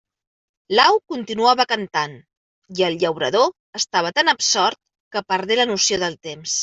[0.77, 2.15] L'au continuava cantant
[2.81, 3.51] i el llaurador
[3.81, 4.81] estava tan absort
[5.17, 6.57] que perdé la noció del temps.